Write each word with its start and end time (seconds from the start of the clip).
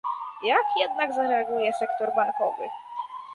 Jak 0.43 0.65
jednak 0.79 1.13
zareaguje 1.13 1.73
sektor 1.73 2.15
bankowy? 2.15 2.67